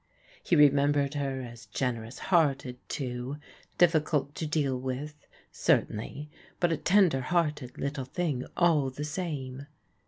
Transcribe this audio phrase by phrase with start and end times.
[0.41, 3.37] He remembered her as generous hearted, too,
[3.77, 6.27] difficult to deal with, cer tainly,
[6.59, 9.67] but a tender hearted little thing all the same.